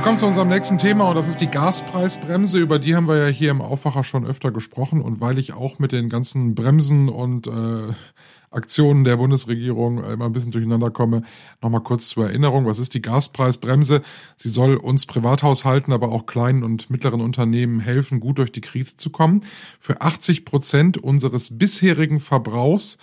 Wir 0.00 0.04
kommen 0.04 0.16
zu 0.16 0.24
unserem 0.24 0.48
nächsten 0.48 0.78
Thema 0.78 1.10
und 1.10 1.14
das 1.14 1.28
ist 1.28 1.42
die 1.42 1.50
Gaspreisbremse. 1.50 2.58
Über 2.58 2.78
die 2.78 2.96
haben 2.96 3.06
wir 3.06 3.18
ja 3.18 3.26
hier 3.26 3.50
im 3.50 3.60
Aufwacher 3.60 4.02
schon 4.02 4.24
öfter 4.24 4.50
gesprochen 4.50 5.02
und 5.02 5.20
weil 5.20 5.38
ich 5.38 5.52
auch 5.52 5.78
mit 5.78 5.92
den 5.92 6.08
ganzen 6.08 6.54
Bremsen 6.54 7.10
und 7.10 7.46
äh, 7.46 7.92
Aktionen 8.50 9.04
der 9.04 9.18
Bundesregierung 9.18 10.02
immer 10.02 10.24
ein 10.24 10.32
bisschen 10.32 10.52
durcheinander 10.52 10.90
komme, 10.90 11.24
nochmal 11.60 11.82
kurz 11.82 12.08
zur 12.08 12.28
Erinnerung. 12.28 12.64
Was 12.64 12.78
ist 12.78 12.94
die 12.94 13.02
Gaspreisbremse? 13.02 14.00
Sie 14.36 14.48
soll 14.48 14.76
uns 14.76 15.04
Privathaushalten, 15.04 15.92
aber 15.92 16.12
auch 16.12 16.24
kleinen 16.24 16.64
und 16.64 16.88
mittleren 16.88 17.20
Unternehmen 17.20 17.78
helfen, 17.78 18.20
gut 18.20 18.38
durch 18.38 18.52
die 18.52 18.62
Krise 18.62 18.96
zu 18.96 19.10
kommen. 19.10 19.44
Für 19.78 20.00
80 20.00 20.46
Prozent 20.46 20.96
unseres 20.96 21.58
bisherigen 21.58 22.20
Verbrauchs 22.20 22.96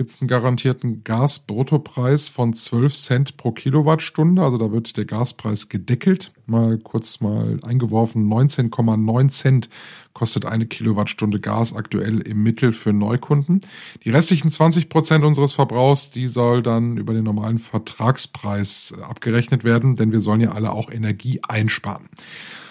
gibt 0.00 0.08
es 0.08 0.22
einen 0.22 0.28
garantierten 0.28 1.04
Gasbruttopreis 1.04 2.30
von 2.30 2.54
12 2.54 2.94
Cent 2.94 3.36
pro 3.36 3.52
Kilowattstunde. 3.52 4.42
Also 4.42 4.56
da 4.56 4.72
wird 4.72 4.96
der 4.96 5.04
Gaspreis 5.04 5.68
gedeckelt. 5.68 6.32
Mal 6.46 6.78
kurz 6.78 7.20
mal 7.20 7.60
eingeworfen, 7.62 8.26
19,9 8.26 9.28
Cent 9.28 9.68
kostet 10.14 10.46
eine 10.46 10.64
Kilowattstunde 10.64 11.38
Gas 11.38 11.74
aktuell 11.76 12.20
im 12.20 12.42
Mittel 12.42 12.72
für 12.72 12.94
Neukunden. 12.94 13.60
Die 14.02 14.08
restlichen 14.08 14.50
20 14.50 14.88
Prozent 14.88 15.22
unseres 15.22 15.52
Verbrauchs, 15.52 16.10
die 16.10 16.28
soll 16.28 16.62
dann 16.62 16.96
über 16.96 17.12
den 17.12 17.24
normalen 17.24 17.58
Vertragspreis 17.58 18.94
abgerechnet 19.02 19.64
werden, 19.64 19.96
denn 19.96 20.12
wir 20.12 20.20
sollen 20.20 20.40
ja 20.40 20.52
alle 20.52 20.72
auch 20.72 20.90
Energie 20.90 21.42
einsparen. 21.46 22.08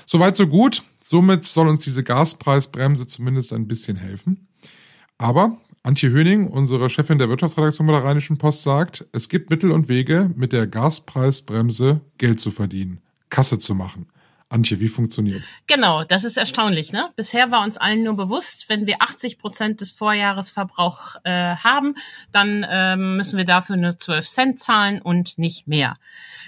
Soweit 0.08 0.36
so 0.36 0.48
gut. 0.48 0.82
Somit 0.98 1.46
soll 1.46 1.68
uns 1.68 1.84
diese 1.84 2.04
Gaspreisbremse 2.04 3.06
zumindest 3.06 3.54
ein 3.54 3.68
bisschen 3.68 3.98
helfen. 3.98 4.48
Aber 5.20 5.60
Antje 5.82 6.10
Höning, 6.10 6.48
unsere 6.48 6.90
Chefin 6.90 7.20
der 7.20 7.30
Wirtschaftsredaktion 7.30 7.88
bei 7.88 7.94
der 7.94 8.04
Rheinischen 8.04 8.38
Post, 8.38 8.64
sagt, 8.64 9.06
es 9.14 9.30
gibt 9.30 9.50
Mittel 9.50 9.72
und 9.72 9.88
Wege, 9.88 10.30
mit 10.36 10.52
der 10.52 10.68
Gaspreisbremse 10.68 12.02
Geld 12.18 12.42
zu 12.42 12.52
verdienen, 12.52 13.02
Kasse 13.30 13.60
zu 13.60 13.76
machen. 13.76 14.08
Antje, 14.50 14.80
wie 14.80 14.88
funktioniert's? 14.88 15.54
Genau, 15.68 16.04
das 16.04 16.24
ist 16.24 16.36
erstaunlich. 16.36 16.92
Ne? 16.92 17.08
Bisher 17.16 17.52
war 17.52 17.64
uns 17.64 17.78
allen 17.78 18.04
nur 18.04 18.16
bewusst, 18.16 18.68
wenn 18.68 18.88
wir 18.88 18.96
80 19.00 19.38
Prozent 19.38 19.80
des 19.80 19.92
Vorjahresverbrauchs 19.92 21.18
äh, 21.24 21.56
haben, 21.56 21.96
dann 22.32 22.66
ähm, 22.68 23.16
müssen 23.16 23.38
wir 23.38 23.46
dafür 23.46 23.78
nur 23.78 23.98
12 23.98 24.28
Cent 24.28 24.60
zahlen 24.60 25.02
und 25.02 25.38
nicht 25.38 25.68
mehr. 25.68 25.96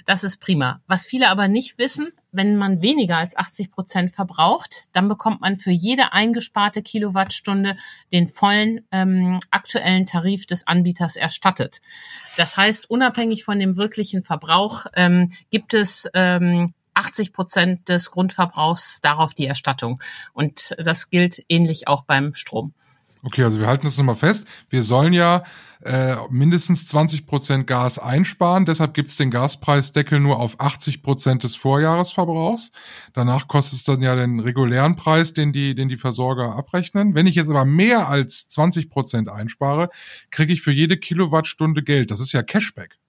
Das 0.08 0.24
ist 0.24 0.38
prima. 0.42 0.82
Was 0.88 1.06
viele 1.06 1.30
aber 1.30 1.48
nicht 1.48 1.78
wissen, 1.78 2.12
wenn 2.32 2.56
man 2.56 2.82
weniger 2.82 3.18
als 3.18 3.36
80 3.36 3.72
Prozent 3.72 4.12
verbraucht, 4.12 4.86
dann 4.94 5.10
bekommt 5.10 5.42
man 5.42 5.56
für 5.56 5.72
jede 5.72 6.14
eingesparte 6.14 6.82
Kilowattstunde 6.82 7.76
den 8.14 8.28
vollen 8.28 8.86
ähm, 8.92 9.40
aktuellen 9.52 10.06
Tarif 10.06 10.46
des 10.46 10.68
Anbieters 10.68 11.16
erstattet. 11.16 11.82
Das 12.38 12.58
heißt, 12.58 12.90
unabhängig 12.90 13.44
von 13.44 13.60
dem 13.60 13.78
wirklichen 13.78 14.22
Verbrauch 14.22 14.86
ähm, 14.96 15.30
gibt 15.50 15.74
es 15.74 16.10
ähm, 16.14 16.74
80 16.94 17.34
Prozent 17.34 17.90
des 17.90 18.12
Grundverbrauchs 18.12 19.00
darauf 19.02 19.34
die 19.34 19.48
Erstattung. 19.48 20.02
Und 20.34 20.76
das 20.78 21.10
gilt 21.10 21.44
ähnlich 21.50 21.88
auch 21.88 22.04
beim 22.04 22.34
Strom. 22.34 22.74
Okay, 23.24 23.44
also 23.44 23.60
wir 23.60 23.68
halten 23.68 23.86
das 23.86 23.98
nochmal 23.98 24.16
fest. 24.16 24.48
Wir 24.70 24.82
sollen 24.82 25.14
ja 25.14 25.44
äh, 25.84 26.16
mindestens 26.30 26.88
20 26.88 27.28
Prozent 27.28 27.68
Gas 27.68 28.00
einsparen. 28.00 28.66
Deshalb 28.66 28.94
gibt's 28.94 29.16
den 29.16 29.30
Gaspreisdeckel 29.30 30.20
nur 30.20 30.40
auf 30.40 30.60
80 30.60 31.04
Prozent 31.04 31.44
des 31.44 31.56
Vorjahresverbrauchs. 31.56 32.72
Danach 33.14 33.48
kostet 33.48 33.80
es 33.80 33.86
dann 33.86 34.02
ja 34.02 34.16
den 34.16 34.40
regulären 34.40 34.96
Preis, 34.96 35.34
den 35.34 35.54
die, 35.54 35.76
den 35.76 35.90
die 35.90 35.98
Versorger 35.98 36.56
abrechnen. 36.56 37.14
Wenn 37.14 37.28
ich 37.28 37.36
jetzt 37.36 37.50
aber 37.50 37.66
mehr 37.66 38.10
als 38.10 38.48
20 38.48 38.90
Prozent 38.90 39.30
einspare, 39.30 39.90
kriege 40.32 40.54
ich 40.54 40.62
für 40.62 40.72
jede 40.72 40.98
Kilowattstunde 40.98 41.84
Geld. 41.84 42.12
Das 42.12 42.20
ist 42.20 42.32
ja 42.32 42.42
Cashback. 42.42 43.01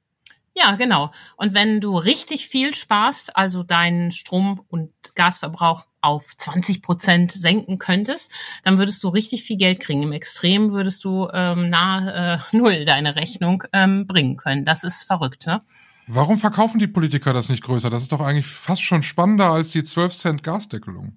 Ja, 0.54 0.76
genau. 0.76 1.10
Und 1.36 1.54
wenn 1.54 1.80
du 1.80 1.96
richtig 1.96 2.46
viel 2.46 2.74
sparst, 2.74 3.36
also 3.36 3.62
deinen 3.62 4.12
Strom- 4.12 4.64
und 4.68 4.92
Gasverbrauch 5.14 5.86
auf 6.02 6.36
20 6.36 6.82
Prozent 6.82 7.32
senken 7.32 7.78
könntest, 7.78 8.30
dann 8.64 8.76
würdest 8.76 9.02
du 9.02 9.08
richtig 9.08 9.44
viel 9.44 9.56
Geld 9.56 9.80
kriegen. 9.80 10.02
Im 10.02 10.12
Extrem 10.12 10.72
würdest 10.72 11.04
du 11.04 11.28
ähm, 11.32 11.70
nahe 11.70 12.40
äh, 12.52 12.56
null 12.56 12.84
deine 12.84 13.16
Rechnung 13.16 13.64
ähm, 13.72 14.06
bringen 14.06 14.36
können. 14.36 14.64
Das 14.64 14.84
ist 14.84 15.04
verrückt, 15.04 15.46
ne? 15.46 15.62
Warum 16.08 16.36
verkaufen 16.36 16.80
die 16.80 16.88
Politiker 16.88 17.32
das 17.32 17.48
nicht 17.48 17.62
größer? 17.62 17.88
Das 17.88 18.02
ist 18.02 18.12
doch 18.12 18.20
eigentlich 18.20 18.46
fast 18.46 18.82
schon 18.82 19.04
spannender 19.04 19.50
als 19.50 19.70
die 19.70 19.84
12 19.84 20.12
Cent 20.12 20.42
Gasdeckelung. 20.42 21.16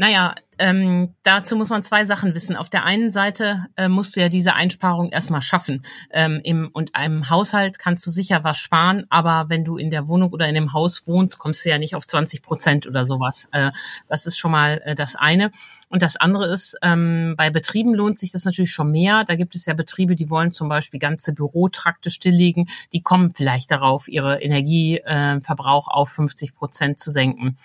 Naja, 0.00 0.34
ähm, 0.56 1.14
dazu 1.24 1.56
muss 1.56 1.68
man 1.68 1.82
zwei 1.82 2.06
Sachen 2.06 2.34
wissen. 2.34 2.56
Auf 2.56 2.70
der 2.70 2.84
einen 2.84 3.12
Seite 3.12 3.66
äh, 3.76 3.86
musst 3.86 4.16
du 4.16 4.20
ja 4.20 4.30
diese 4.30 4.54
Einsparung 4.54 5.10
erstmal 5.10 5.42
schaffen. 5.42 5.84
Ähm, 6.10 6.40
im, 6.42 6.70
und 6.72 6.94
einem 6.94 7.28
Haushalt 7.28 7.78
kannst 7.78 8.06
du 8.06 8.10
sicher 8.10 8.42
was 8.42 8.56
sparen, 8.56 9.04
aber 9.10 9.50
wenn 9.50 9.62
du 9.62 9.76
in 9.76 9.90
der 9.90 10.08
Wohnung 10.08 10.32
oder 10.32 10.48
in 10.48 10.54
dem 10.54 10.72
Haus 10.72 11.06
wohnst, 11.06 11.36
kommst 11.36 11.66
du 11.66 11.68
ja 11.68 11.76
nicht 11.76 11.94
auf 11.94 12.06
20 12.06 12.40
Prozent 12.40 12.86
oder 12.86 13.04
sowas. 13.04 13.50
Äh, 13.52 13.72
das 14.08 14.24
ist 14.24 14.38
schon 14.38 14.52
mal 14.52 14.80
äh, 14.86 14.94
das 14.94 15.16
eine. 15.16 15.50
Und 15.90 16.00
das 16.00 16.16
andere 16.16 16.46
ist, 16.46 16.78
ähm, 16.80 17.34
bei 17.36 17.50
Betrieben 17.50 17.94
lohnt 17.94 18.18
sich 18.18 18.32
das 18.32 18.46
natürlich 18.46 18.72
schon 18.72 18.90
mehr. 18.90 19.24
Da 19.24 19.36
gibt 19.36 19.54
es 19.54 19.66
ja 19.66 19.74
Betriebe, 19.74 20.14
die 20.14 20.30
wollen 20.30 20.52
zum 20.52 20.70
Beispiel 20.70 20.98
ganze 20.98 21.34
Bürotrakte 21.34 22.08
stilllegen. 22.08 22.70
Die 22.94 23.02
kommen 23.02 23.32
vielleicht 23.32 23.70
darauf, 23.70 24.08
ihre 24.08 24.40
Energieverbrauch 24.40 25.88
auf 25.88 26.08
50 26.08 26.54
Prozent 26.54 26.98
zu 26.98 27.10
senken. 27.10 27.58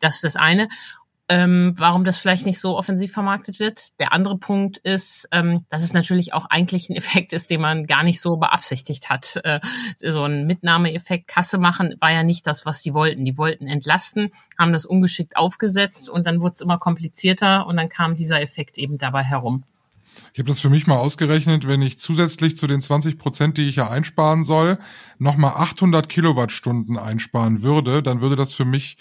Das 0.00 0.16
ist 0.16 0.24
das 0.24 0.36
eine 0.36 0.68
ähm, 1.28 1.74
warum 1.76 2.04
das 2.04 2.18
vielleicht 2.18 2.44
nicht 2.44 2.60
so 2.60 2.76
offensiv 2.76 3.12
vermarktet 3.12 3.58
wird. 3.58 3.98
Der 3.98 4.12
andere 4.12 4.36
Punkt 4.36 4.78
ist, 4.78 5.26
ähm, 5.32 5.64
dass 5.70 5.82
es 5.82 5.94
natürlich 5.94 6.34
auch 6.34 6.46
eigentlich 6.50 6.90
ein 6.90 6.96
Effekt 6.96 7.32
ist, 7.32 7.50
den 7.50 7.60
man 7.60 7.86
gar 7.86 8.02
nicht 8.02 8.20
so 8.20 8.36
beabsichtigt 8.36 9.08
hat. 9.08 9.40
Äh, 9.44 9.60
so 10.00 10.24
ein 10.24 10.46
Mitnahmeeffekt, 10.46 11.26
Kasse 11.28 11.58
machen, 11.58 11.94
war 12.00 12.12
ja 12.12 12.22
nicht 12.22 12.46
das, 12.46 12.66
was 12.66 12.82
die 12.82 12.92
wollten. 12.92 13.24
Die 13.24 13.38
wollten 13.38 13.66
entlasten, 13.66 14.30
haben 14.58 14.72
das 14.72 14.84
ungeschickt 14.84 15.36
aufgesetzt 15.36 16.08
und 16.08 16.26
dann 16.26 16.40
wurde 16.40 16.54
es 16.54 16.60
immer 16.60 16.78
komplizierter 16.78 17.66
und 17.66 17.76
dann 17.76 17.88
kam 17.88 18.16
dieser 18.16 18.42
Effekt 18.42 18.76
eben 18.76 18.98
dabei 18.98 19.22
herum. 19.22 19.64
Ich 20.32 20.38
habe 20.38 20.48
das 20.48 20.60
für 20.60 20.70
mich 20.70 20.86
mal 20.86 20.96
ausgerechnet, 20.96 21.66
wenn 21.66 21.82
ich 21.82 21.98
zusätzlich 21.98 22.56
zu 22.56 22.66
den 22.66 22.80
20 22.80 23.18
Prozent, 23.18 23.58
die 23.58 23.68
ich 23.68 23.76
ja 23.76 23.90
einsparen 23.90 24.44
soll, 24.44 24.78
nochmal 25.18 25.54
800 25.56 26.08
Kilowattstunden 26.08 26.98
einsparen 26.98 27.62
würde, 27.62 28.02
dann 28.02 28.20
würde 28.20 28.36
das 28.36 28.52
für 28.52 28.64
mich 28.64 28.96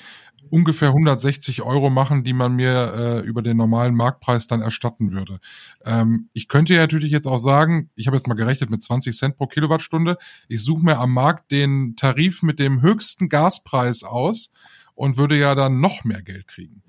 ungefähr 0.53 0.89
160 0.89 1.63
Euro 1.63 1.89
machen, 1.89 2.23
die 2.23 2.33
man 2.33 2.55
mir 2.55 2.93
äh, 2.93 3.19
über 3.21 3.41
den 3.41 3.57
normalen 3.57 3.95
Marktpreis 3.95 4.45
dann 4.45 4.61
erstatten 4.61 5.11
würde. 5.11 5.39
Ähm, 5.83 6.29
ich 6.31 6.47
könnte 6.47 6.75
ja 6.75 6.81
natürlich 6.81 7.11
jetzt 7.11 7.25
auch 7.25 7.39
sagen, 7.39 7.89
ich 7.95 8.05
habe 8.05 8.15
jetzt 8.15 8.27
mal 8.27 8.35
gerechnet 8.35 8.69
mit 8.69 8.83
20 8.83 9.17
Cent 9.17 9.35
pro 9.35 9.47
Kilowattstunde, 9.47 10.15
ich 10.47 10.63
suche 10.63 10.85
mir 10.85 10.99
am 10.99 11.11
Markt 11.11 11.51
den 11.51 11.95
Tarif 11.95 12.43
mit 12.43 12.59
dem 12.59 12.83
höchsten 12.83 13.29
Gaspreis 13.29 14.03
aus 14.03 14.51
und 14.93 15.17
würde 15.17 15.39
ja 15.39 15.55
dann 15.55 15.79
noch 15.79 16.03
mehr 16.03 16.21
Geld 16.21 16.47
kriegen. 16.47 16.83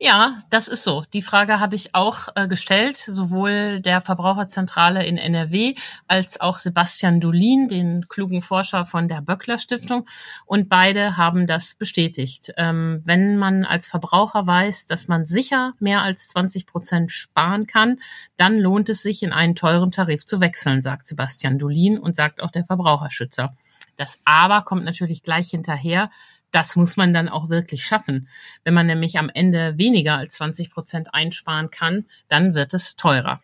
Ja, 0.00 0.38
das 0.48 0.68
ist 0.68 0.84
so. 0.84 1.04
Die 1.12 1.22
Frage 1.22 1.58
habe 1.58 1.74
ich 1.74 1.92
auch 1.92 2.28
äh, 2.36 2.46
gestellt, 2.46 2.96
sowohl 2.96 3.80
der 3.80 4.00
Verbraucherzentrale 4.00 5.04
in 5.04 5.18
NRW 5.18 5.74
als 6.06 6.40
auch 6.40 6.58
Sebastian 6.58 7.20
Dolin, 7.20 7.66
den 7.66 8.06
klugen 8.08 8.40
Forscher 8.40 8.84
von 8.84 9.08
der 9.08 9.22
Böckler 9.22 9.58
Stiftung. 9.58 10.06
Und 10.46 10.68
beide 10.68 11.16
haben 11.16 11.48
das 11.48 11.74
bestätigt. 11.74 12.52
Ähm, 12.56 13.02
wenn 13.06 13.38
man 13.38 13.64
als 13.64 13.88
Verbraucher 13.88 14.46
weiß, 14.46 14.86
dass 14.86 15.08
man 15.08 15.26
sicher 15.26 15.74
mehr 15.80 16.02
als 16.02 16.28
20 16.28 16.66
Prozent 16.66 17.10
sparen 17.10 17.66
kann, 17.66 17.98
dann 18.36 18.56
lohnt 18.56 18.88
es 18.90 19.02
sich, 19.02 19.24
in 19.24 19.32
einen 19.32 19.56
teuren 19.56 19.90
Tarif 19.90 20.24
zu 20.24 20.40
wechseln, 20.40 20.80
sagt 20.80 21.08
Sebastian 21.08 21.58
Dolin 21.58 21.98
und 21.98 22.14
sagt 22.14 22.40
auch 22.40 22.52
der 22.52 22.62
Verbraucherschützer. 22.62 23.52
Das 23.96 24.20
Aber 24.24 24.62
kommt 24.62 24.84
natürlich 24.84 25.24
gleich 25.24 25.50
hinterher 25.50 26.08
das 26.50 26.76
muss 26.76 26.96
man 26.96 27.12
dann 27.12 27.28
auch 27.28 27.48
wirklich 27.48 27.84
schaffen. 27.84 28.28
Wenn 28.64 28.74
man 28.74 28.86
nämlich 28.86 29.18
am 29.18 29.30
Ende 29.32 29.78
weniger 29.78 30.16
als 30.16 30.34
20 30.34 30.70
Prozent 30.70 31.14
einsparen 31.14 31.70
kann, 31.70 32.06
dann 32.28 32.54
wird 32.54 32.74
es 32.74 32.96
teurer. 32.96 33.40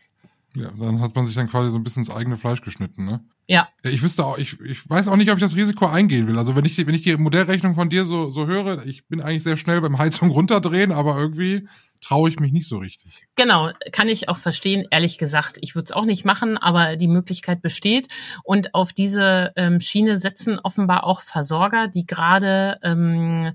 Ja, 0.55 0.71
dann 0.79 1.01
hat 1.01 1.15
man 1.15 1.27
sich 1.27 1.35
dann 1.35 1.49
quasi 1.49 1.71
so 1.71 1.79
ein 1.79 1.85
bisschen 1.85 2.05
ins 2.05 2.15
eigene 2.15 2.37
Fleisch 2.37 2.63
geschnitten, 2.63 3.05
ne? 3.05 3.21
Ja. 3.47 3.69
Ich 3.83 4.03
wüsste 4.03 4.25
auch, 4.25 4.39
ich, 4.39 4.59
ich 4.61 4.89
weiß 4.89 5.09
auch 5.09 5.17
nicht, 5.17 5.31
ob 5.31 5.37
ich 5.37 5.43
das 5.43 5.57
Risiko 5.57 5.87
eingehen 5.87 6.27
will. 6.27 6.39
Also 6.39 6.57
wenn 6.57 6.65
ich, 6.65 6.79
wenn 6.79 6.95
ich 6.95 7.03
die 7.03 7.17
Modellrechnung 7.17 7.75
von 7.75 7.91
dir 7.91 8.05
so, 8.05 8.31
so 8.31 8.47
höre, 8.47 8.87
ich 8.87 9.07
bin 9.07 9.21
eigentlich 9.21 9.43
sehr 9.43 9.57
schnell 9.57 9.81
beim 9.81 9.99
Heizung 9.99 10.31
runterdrehen, 10.31 10.93
aber 10.93 11.19
irgendwie 11.19 11.69
traue 12.01 12.29
ich 12.29 12.39
mich 12.39 12.53
nicht 12.53 12.69
so 12.69 12.79
richtig. 12.79 13.27
Genau, 13.35 13.71
kann 13.93 14.09
ich 14.09 14.29
auch 14.29 14.37
verstehen. 14.37 14.87
Ehrlich 14.91 15.19
gesagt, 15.19 15.59
ich 15.61 15.75
würde 15.75 15.85
es 15.85 15.93
auch 15.93 16.05
nicht 16.05 16.25
machen, 16.25 16.59
aber 16.59 16.97
die 16.97 17.09
Möglichkeit 17.09 17.63
besteht. 17.63 18.09
Und 18.43 18.75
auf 18.75 18.93
diese 18.93 19.53
ähm, 19.57 19.81
Schiene 19.81 20.19
setzen 20.19 20.59
offenbar 20.59 21.05
auch 21.05 21.21
Versorger, 21.21 21.89
die 21.89 22.07
gerade 22.07 22.79
ähm, 22.83 23.53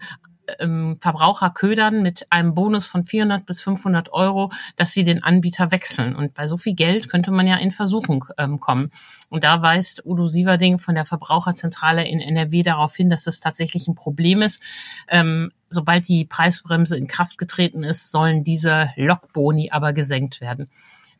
ähm, 0.59 0.97
Verbraucher 0.99 1.49
ködern 1.49 2.01
mit 2.01 2.27
einem 2.29 2.53
Bonus 2.53 2.85
von 2.85 3.03
400 3.03 3.45
bis 3.45 3.61
500 3.61 4.11
Euro, 4.11 4.51
dass 4.75 4.91
sie 4.91 5.03
den 5.03 5.23
Anbieter 5.23 5.71
wechseln. 5.71 6.15
Und 6.15 6.33
bei 6.33 6.47
so 6.47 6.57
viel 6.57 6.75
Geld 6.75 7.09
könnte 7.09 7.31
man 7.31 7.47
ja 7.47 7.57
in 7.57 7.71
Versuchung 7.71 8.25
ähm, 8.37 8.59
kommen. 8.59 8.91
Und 9.29 9.43
da 9.43 9.61
weist 9.61 10.05
Udo 10.05 10.27
Sieverding 10.27 10.79
von 10.79 10.95
der 10.95 11.05
Verbraucherzentrale 11.05 12.07
in 12.07 12.19
NRW 12.19 12.63
darauf 12.63 12.95
hin, 12.95 13.09
dass 13.09 13.27
es 13.27 13.39
tatsächlich 13.39 13.87
ein 13.87 13.95
Problem 13.95 14.41
ist. 14.41 14.61
Ähm, 15.07 15.51
sobald 15.69 16.07
die 16.07 16.25
Preisbremse 16.25 16.97
in 16.97 17.07
Kraft 17.07 17.37
getreten 17.37 17.83
ist, 17.83 18.09
sollen 18.09 18.43
diese 18.43 18.89
Lockboni 18.95 19.69
aber 19.71 19.93
gesenkt 19.93 20.41
werden. 20.41 20.69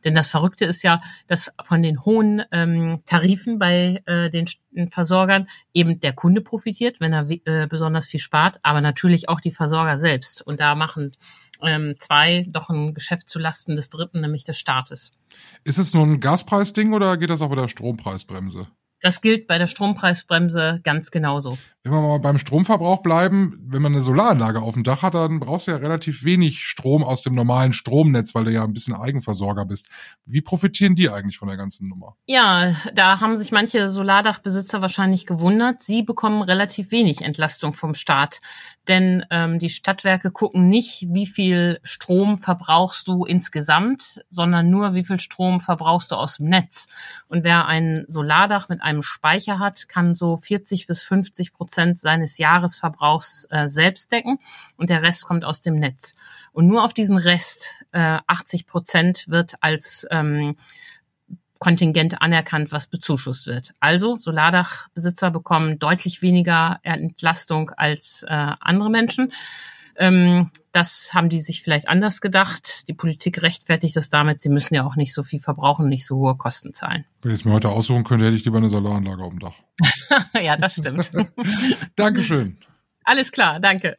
Denn 0.04 0.14
das 0.14 0.28
Verrückte 0.28 0.64
ist 0.64 0.82
ja, 0.82 1.00
dass 1.26 1.52
von 1.62 1.82
den 1.82 2.04
hohen 2.04 2.42
ähm, 2.52 3.02
Tarifen 3.06 3.58
bei 3.58 4.02
äh, 4.06 4.30
den 4.30 4.46
Versorgern 4.88 5.48
eben 5.74 6.00
der 6.00 6.12
Kunde 6.12 6.40
profitiert, 6.40 7.00
wenn 7.00 7.12
er 7.12 7.28
äh, 7.30 7.66
besonders 7.66 8.06
viel 8.06 8.20
spart, 8.20 8.58
aber 8.62 8.80
natürlich 8.80 9.28
auch 9.28 9.40
die 9.40 9.50
Versorger 9.50 9.98
selbst. 9.98 10.42
Und 10.42 10.60
da 10.60 10.74
machen 10.74 11.12
ähm, 11.62 11.94
zwei 11.98 12.46
doch 12.48 12.70
ein 12.70 12.94
Geschäft 12.94 13.28
zulasten 13.28 13.76
des 13.76 13.90
Dritten, 13.90 14.20
nämlich 14.20 14.44
des 14.44 14.58
Staates. 14.58 15.12
Ist 15.64 15.78
es 15.78 15.94
nur 15.94 16.04
ein 16.04 16.20
Gaspreisding 16.20 16.92
oder 16.92 17.16
geht 17.16 17.30
das 17.30 17.42
auch 17.42 17.50
bei 17.50 17.56
der 17.56 17.68
Strompreisbremse? 17.68 18.68
Das 19.02 19.22
gilt 19.22 19.46
bei 19.46 19.58
der 19.58 19.66
Strompreisbremse 19.66 20.80
ganz 20.82 21.10
genauso. 21.10 21.58
Wenn 21.82 21.94
wir 21.94 22.02
mal 22.02 22.18
beim 22.18 22.36
Stromverbrauch 22.36 22.98
bleiben, 22.98 23.58
wenn 23.66 23.80
man 23.80 23.94
eine 23.94 24.02
Solaranlage 24.02 24.60
auf 24.60 24.74
dem 24.74 24.84
Dach 24.84 25.00
hat, 25.00 25.14
dann 25.14 25.40
brauchst 25.40 25.66
du 25.66 25.70
ja 25.70 25.78
relativ 25.78 26.24
wenig 26.24 26.66
Strom 26.66 27.02
aus 27.02 27.22
dem 27.22 27.34
normalen 27.34 27.72
Stromnetz, 27.72 28.34
weil 28.34 28.44
du 28.44 28.52
ja 28.52 28.64
ein 28.64 28.74
bisschen 28.74 28.94
Eigenversorger 28.94 29.64
bist. 29.64 29.88
Wie 30.26 30.42
profitieren 30.42 30.94
die 30.94 31.08
eigentlich 31.08 31.38
von 31.38 31.48
der 31.48 31.56
ganzen 31.56 31.88
Nummer? 31.88 32.16
Ja, 32.26 32.76
da 32.92 33.20
haben 33.22 33.38
sich 33.38 33.50
manche 33.50 33.88
Solardachbesitzer 33.88 34.82
wahrscheinlich 34.82 35.24
gewundert. 35.24 35.82
Sie 35.82 36.02
bekommen 36.02 36.42
relativ 36.42 36.90
wenig 36.90 37.22
Entlastung 37.22 37.72
vom 37.72 37.94
Staat. 37.94 38.42
Denn 38.86 39.24
ähm, 39.30 39.58
die 39.58 39.68
Stadtwerke 39.70 40.32
gucken 40.32 40.68
nicht, 40.68 41.06
wie 41.08 41.26
viel 41.26 41.80
Strom 41.82 42.36
verbrauchst 42.36 43.08
du 43.08 43.24
insgesamt, 43.24 44.22
sondern 44.28 44.68
nur, 44.68 44.92
wie 44.92 45.04
viel 45.04 45.20
Strom 45.20 45.60
verbrauchst 45.60 46.10
du 46.10 46.16
aus 46.16 46.38
dem 46.38 46.48
Netz. 46.48 46.88
Und 47.28 47.42
wer 47.42 47.66
ein 47.66 48.04
Solardach 48.08 48.68
mit 48.68 48.82
einem 48.82 49.02
Speicher 49.02 49.58
hat, 49.58 49.88
kann 49.88 50.14
so 50.14 50.36
40 50.36 50.86
bis 50.86 51.02
50 51.04 51.54
Prozent 51.54 51.69
Prozent 51.70 52.00
seines 52.00 52.38
Jahresverbrauchs 52.38 53.46
äh, 53.50 53.68
selbst 53.68 54.10
decken 54.10 54.38
und 54.76 54.90
der 54.90 55.02
Rest 55.02 55.24
kommt 55.24 55.44
aus 55.44 55.62
dem 55.62 55.78
Netz. 55.78 56.16
Und 56.52 56.66
nur 56.66 56.84
auf 56.84 56.94
diesen 56.94 57.16
Rest, 57.16 57.76
äh, 57.92 58.18
80 58.26 58.66
Prozent, 58.66 59.28
wird 59.28 59.54
als 59.60 60.04
ähm, 60.10 60.56
Kontingent 61.60 62.22
anerkannt, 62.22 62.72
was 62.72 62.88
bezuschusst 62.88 63.46
wird. 63.46 63.72
Also 63.78 64.16
Solardachbesitzer 64.16 65.30
bekommen 65.30 65.78
deutlich 65.78 66.22
weniger 66.22 66.80
Entlastung 66.82 67.70
als 67.70 68.24
äh, 68.24 68.52
andere 68.60 68.90
Menschen. 68.90 69.32
Ähm, 69.96 70.50
das 70.72 71.12
haben 71.14 71.28
die 71.28 71.40
sich 71.40 71.62
vielleicht 71.62 71.88
anders 71.88 72.20
gedacht. 72.20 72.88
Die 72.88 72.94
Politik 72.94 73.42
rechtfertigt 73.42 73.96
das 73.96 74.10
damit, 74.10 74.40
sie 74.40 74.48
müssen 74.48 74.74
ja 74.74 74.84
auch 74.84 74.96
nicht 74.96 75.14
so 75.14 75.22
viel 75.22 75.40
verbrauchen, 75.40 75.88
nicht 75.88 76.06
so 76.06 76.16
hohe 76.16 76.36
Kosten 76.36 76.74
zahlen. 76.74 77.04
Wenn 77.22 77.32
ich 77.32 77.40
es 77.40 77.44
mir 77.44 77.52
heute 77.52 77.68
aussuchen 77.68 78.04
könnte, 78.04 78.26
hätte 78.26 78.36
ich 78.36 78.44
lieber 78.44 78.58
eine 78.58 78.68
Solaranlage 78.68 79.22
auf 79.22 79.30
dem 79.30 79.40
Dach. 79.40 79.54
ja, 80.42 80.56
das 80.56 80.74
stimmt. 80.76 81.10
Dankeschön. 81.96 82.58
Alles 83.04 83.32
klar, 83.32 83.60
danke. 83.60 83.96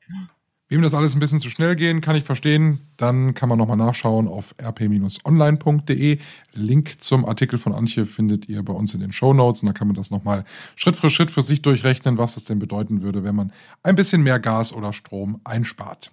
Wem 0.71 0.81
das 0.81 0.93
alles 0.93 1.13
ein 1.13 1.19
bisschen 1.19 1.41
zu 1.41 1.49
schnell 1.49 1.75
gehen, 1.75 1.99
kann 1.99 2.15
ich 2.15 2.23
verstehen. 2.23 2.79
Dann 2.95 3.33
kann 3.33 3.49
man 3.49 3.57
nochmal 3.57 3.75
nachschauen 3.75 4.29
auf 4.29 4.55
rp-online.de. 4.57 6.17
Link 6.53 7.03
zum 7.03 7.25
Artikel 7.25 7.59
von 7.59 7.73
Antje 7.73 8.05
findet 8.05 8.47
ihr 8.47 8.63
bei 8.63 8.71
uns 8.71 8.93
in 8.93 9.01
den 9.01 9.11
Show 9.11 9.33
Notes. 9.33 9.61
Und 9.61 9.67
da 9.67 9.73
kann 9.73 9.89
man 9.89 9.97
das 9.97 10.11
nochmal 10.11 10.45
Schritt 10.77 10.95
für 10.95 11.09
Schritt 11.09 11.29
für 11.29 11.41
sich 11.41 11.61
durchrechnen, 11.61 12.17
was 12.17 12.37
es 12.37 12.45
denn 12.45 12.59
bedeuten 12.59 13.01
würde, 13.01 13.25
wenn 13.25 13.35
man 13.35 13.51
ein 13.83 13.95
bisschen 13.95 14.23
mehr 14.23 14.39
Gas 14.39 14.71
oder 14.71 14.93
Strom 14.93 15.41
einspart. 15.43 16.09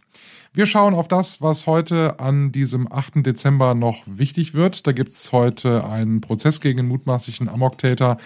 Wir 0.52 0.66
schauen 0.66 0.94
auf 0.94 1.06
das, 1.06 1.40
was 1.40 1.68
heute 1.68 2.18
an 2.18 2.50
diesem 2.50 2.90
8. 2.90 3.24
Dezember 3.24 3.74
noch 3.74 4.02
wichtig 4.06 4.54
wird. 4.54 4.88
Da 4.88 4.92
gibt 4.92 5.12
es 5.12 5.30
heute 5.30 5.84
einen 5.86 6.20
Prozess 6.20 6.60
gegen 6.60 6.78
den 6.78 6.88
mutmaßlichen 6.88 7.48
Amoktäter, 7.48 8.16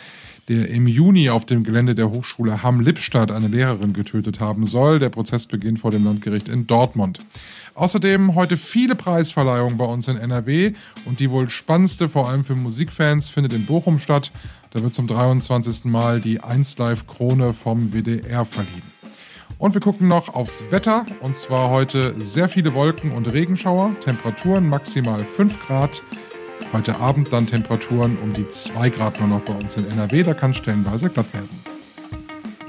der 0.49 0.69
im 0.69 0.87
Juni 0.87 1.31
auf 1.31 1.47
dem 1.47 1.65
Gelände 1.65 1.95
der 1.95 2.11
Hochschule 2.11 2.63
Hamm-Lippstadt 2.63 3.31
eine 3.31 3.49
Lehrerin 3.49 3.93
getötet 3.93 4.41
haben 4.41 4.65
soll. 4.65 4.99
Der 4.99 5.09
Prozess 5.09 5.47
beginnt 5.47 5.79
vor 5.79 5.91
dem 5.91 6.05
Landgericht 6.05 6.49
in 6.49 6.67
Dortmund. 6.67 7.21
Außerdem 7.75 8.35
heute 8.35 8.57
viele 8.57 8.95
Preisverleihungen 8.95 9.79
bei 9.79 9.85
uns 9.85 10.09
in 10.09 10.17
NRW 10.17 10.73
und 11.05 11.21
die 11.21 11.31
wohl 11.31 11.49
spannendste, 11.49 12.09
vor 12.09 12.29
allem 12.29 12.45
für 12.45 12.55
Musikfans, 12.55 13.29
findet 13.29 13.53
in 13.53 13.67
Bochum 13.67 13.99
statt. 13.99 14.33
Da 14.71 14.83
wird 14.83 14.95
zum 14.95 15.07
23. 15.07 15.85
Mal 15.85 16.21
die 16.21 16.41
1 16.41 16.79
Live 16.79 17.07
Krone 17.07 17.53
vom 17.53 17.93
WDR 17.93 18.45
verliehen. 18.45 18.83
Und 19.59 19.75
wir 19.75 19.81
gucken 19.81 20.09
noch 20.09 20.35
aufs 20.35 20.65
Wetter. 20.71 21.07
Und 21.21 21.37
zwar 21.37 21.71
heute 21.71 22.21
sehr 22.21 22.49
viele 22.49 22.75
Wolken 22.75 23.13
und 23.13 23.33
Regenschauer. 23.33 23.95
Temperaturen 24.01 24.69
maximal 24.69 25.25
5 25.25 25.61
Grad. 25.67 26.03
Heute 26.73 26.99
Abend 27.01 27.33
dann 27.33 27.47
Temperaturen 27.47 28.17
um 28.23 28.33
die 28.33 28.49
2 28.49 28.89
Grad 28.91 29.21
nur 29.21 29.29
noch 29.29 29.41
bei 29.41 29.55
uns 29.55 29.77
in 29.77 29.87
NRW. 29.91 30.23
Da 30.23 30.35
kann 30.35 30.55
stellenweise 30.55 31.11
glatt 31.11 31.33
werden. 31.35 31.49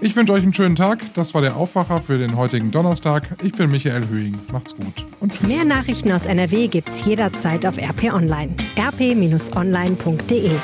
Ich 0.02 0.16
wünsche 0.18 0.34
euch 0.34 0.44
einen 0.44 0.54
schönen 0.54 0.76
Tag. 0.76 1.00
Das 1.14 1.34
war 1.34 1.42
der 1.42 1.56
Aufwacher 1.56 2.02
für 2.02 2.18
den 2.18 2.36
heutigen 2.36 2.72
Donnerstag. 2.72 3.38
Ich 3.42 3.54
bin 3.54 3.72
Michael 3.72 4.10
Höhing. 4.10 4.38
Macht's 4.52 4.76
gut 4.76 5.06
und 5.22 5.32
tschüss. 5.32 5.48
Mehr 5.48 5.64
Nachrichten 5.64 6.12
aus 6.12 6.26
NRW 6.26 6.68
gibt's 6.68 7.06
jederzeit 7.06 7.66
auf 7.66 7.78
RP 7.78 8.14
Online. 8.14 8.54
rp-online.de 8.78 10.60